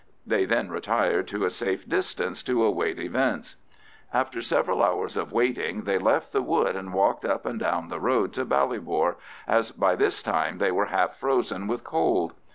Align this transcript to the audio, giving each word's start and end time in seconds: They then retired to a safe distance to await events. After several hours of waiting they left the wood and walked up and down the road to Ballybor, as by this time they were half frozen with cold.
They 0.25 0.45
then 0.45 0.71
retired 0.71 1.27
to 1.27 1.45
a 1.45 1.51
safe 1.51 1.87
distance 1.87 2.41
to 2.41 2.63
await 2.63 2.97
events. 2.97 3.55
After 4.11 4.41
several 4.41 4.81
hours 4.81 5.15
of 5.15 5.31
waiting 5.31 5.83
they 5.83 5.99
left 5.99 6.31
the 6.31 6.41
wood 6.41 6.75
and 6.75 6.91
walked 6.91 7.23
up 7.23 7.45
and 7.45 7.59
down 7.59 7.89
the 7.89 7.99
road 7.99 8.33
to 8.33 8.43
Ballybor, 8.43 9.17
as 9.47 9.69
by 9.69 9.95
this 9.95 10.23
time 10.23 10.57
they 10.57 10.71
were 10.71 10.85
half 10.85 11.17
frozen 11.17 11.67
with 11.67 11.83
cold. 11.83 12.33